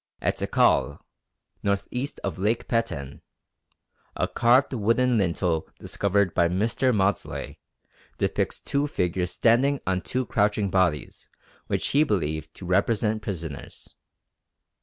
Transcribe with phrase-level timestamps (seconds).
[0.19, 0.97] At Tikal,
[1.61, 3.21] north east of Lake Peten,
[4.15, 6.91] a carved wooden lintel discovered by Mr.
[6.91, 7.59] Maudslay
[8.17, 11.29] depicts two figures standing on two crouching bodies
[11.67, 13.93] which he believed to represent prisoners.